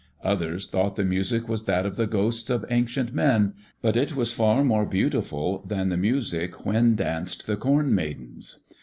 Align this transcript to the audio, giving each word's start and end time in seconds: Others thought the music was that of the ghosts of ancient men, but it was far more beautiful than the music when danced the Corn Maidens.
Others 0.23 0.65
thought 0.65 0.95
the 0.95 1.03
music 1.03 1.47
was 1.47 1.65
that 1.65 1.85
of 1.85 1.95
the 1.95 2.07
ghosts 2.07 2.49
of 2.49 2.65
ancient 2.71 3.13
men, 3.13 3.53
but 3.83 3.95
it 3.95 4.15
was 4.15 4.33
far 4.33 4.63
more 4.63 4.83
beautiful 4.87 5.63
than 5.63 5.89
the 5.89 5.95
music 5.95 6.65
when 6.65 6.95
danced 6.95 7.45
the 7.45 7.55
Corn 7.55 7.93
Maidens. 7.93 8.57